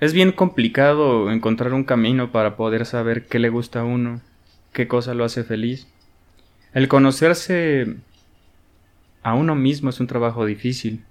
[0.00, 4.22] Es bien complicado encontrar un camino para poder saber qué le gusta a uno,
[4.72, 5.88] qué cosa lo hace feliz.
[6.72, 7.96] El conocerse
[9.22, 11.04] a uno mismo es un trabajo difícil.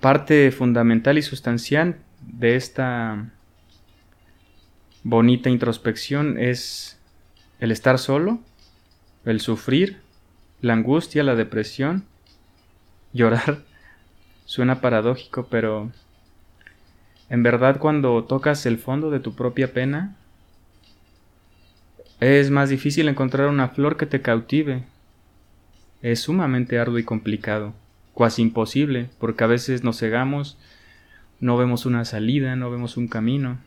[0.00, 3.30] Parte fundamental y sustancial de esta
[5.04, 6.98] bonita introspección es
[7.60, 8.40] el estar solo,
[9.24, 10.00] el sufrir,
[10.60, 12.06] la angustia, la depresión,
[13.12, 13.58] llorar.
[14.46, 15.92] Suena paradójico, pero
[17.30, 20.16] en verdad cuando tocas el fondo de tu propia pena,
[22.20, 24.82] es más difícil encontrar una flor que te cautive.
[26.02, 27.74] Es sumamente arduo y complicado,
[28.14, 30.58] cuasi imposible, porque a veces nos cegamos,
[31.38, 33.58] no vemos una salida, no vemos un camino.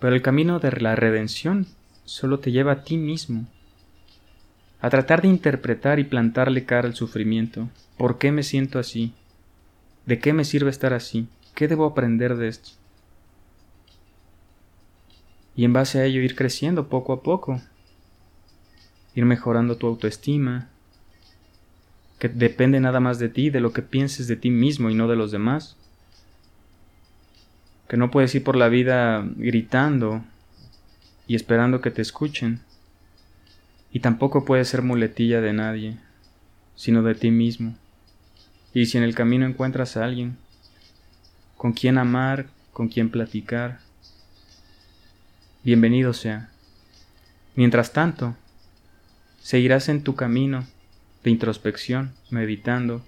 [0.00, 1.66] Pero el camino de la redención
[2.04, 3.46] solo te lleva a ti mismo,
[4.80, 7.68] a tratar de interpretar y plantarle cara al sufrimiento.
[7.96, 9.12] ¿Por qué me siento así?
[10.06, 11.28] ¿De qué me sirve estar así?
[11.56, 12.72] ¿Qué debo aprender de esto?
[15.56, 17.62] Y en base a ello ir creciendo poco a poco,
[19.14, 20.68] ir mejorando tu autoestima,
[22.18, 25.08] que depende nada más de ti, de lo que pienses de ti mismo y no
[25.08, 25.78] de los demás.
[27.88, 30.22] Que no puedes ir por la vida gritando
[31.26, 32.60] y esperando que te escuchen.
[33.90, 35.96] Y tampoco puedes ser muletilla de nadie,
[36.74, 37.74] sino de ti mismo.
[38.74, 40.36] Y si en el camino encuentras a alguien
[41.56, 43.78] con quien amar, con quien platicar,
[45.64, 46.50] bienvenido sea.
[47.54, 48.36] Mientras tanto,
[49.40, 50.66] seguirás en tu camino
[51.24, 53.02] de introspección, meditando,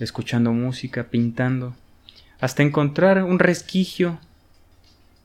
[0.00, 1.76] escuchando música, pintando,
[2.40, 4.18] hasta encontrar un resquicio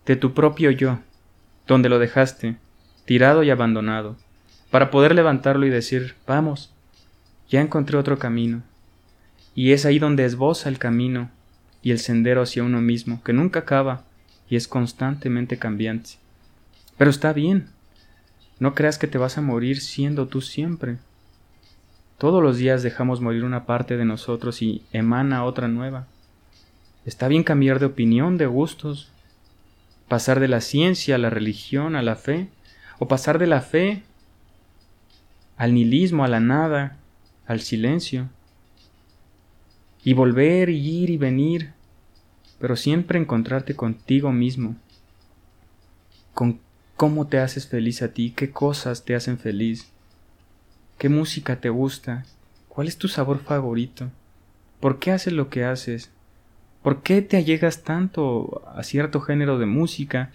[0.06, 1.00] de tu propio yo,
[1.66, 2.58] donde lo dejaste,
[3.06, 4.18] tirado y abandonado,
[4.70, 6.72] para poder levantarlo y decir, vamos,
[7.50, 8.62] ya encontré otro camino.
[9.56, 11.32] Y es ahí donde esboza el camino
[11.88, 14.04] y el sendero hacia uno mismo, que nunca acaba
[14.50, 16.16] y es constantemente cambiante.
[16.98, 17.70] Pero está bien,
[18.60, 20.98] no creas que te vas a morir siendo tú siempre.
[22.18, 26.08] Todos los días dejamos morir una parte de nosotros y emana otra nueva.
[27.06, 29.10] Está bien cambiar de opinión, de gustos,
[30.10, 32.50] pasar de la ciencia a la religión, a la fe,
[33.00, 34.04] o pasar de la fe
[35.56, 36.98] al nihilismo, a la nada,
[37.46, 38.28] al silencio,
[40.04, 41.77] y volver y ir y venir,
[42.60, 44.76] pero siempre encontrarte contigo mismo,
[46.34, 46.60] con
[46.96, 49.92] cómo te haces feliz a ti, qué cosas te hacen feliz.
[50.98, 52.26] ¿Qué música te gusta?
[52.70, 54.10] ¿Cuál es tu sabor favorito?
[54.80, 56.10] ¿Por qué haces lo que haces?
[56.82, 60.32] ¿Por qué te allegas tanto a cierto género de música?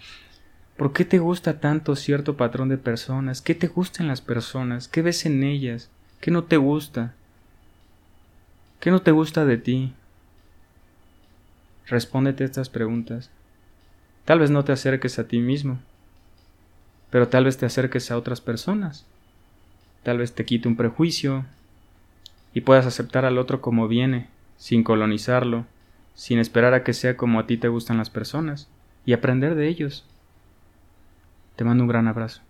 [0.77, 3.41] ¿Por qué te gusta tanto cierto patrón de personas?
[3.41, 4.87] ¿Qué te gustan las personas?
[4.87, 5.89] ¿Qué ves en ellas?
[6.21, 7.13] ¿Qué no te gusta?
[8.79, 9.93] ¿Qué no te gusta de ti?
[11.87, 13.29] Respóndete estas preguntas.
[14.25, 15.79] Tal vez no te acerques a ti mismo,
[17.09, 19.05] pero tal vez te acerques a otras personas.
[20.03, 21.45] Tal vez te quite un prejuicio
[22.53, 25.65] y puedas aceptar al otro como viene, sin colonizarlo,
[26.15, 28.69] sin esperar a que sea como a ti te gustan las personas,
[29.05, 30.05] y aprender de ellos.
[31.55, 32.41] Te mando un gran abrazo.